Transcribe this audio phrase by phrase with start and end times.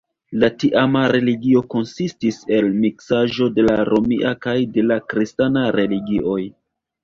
[0.43, 6.43] La tiama religio konsistis el miksaĵo de la romia kaj de la kristana religioj.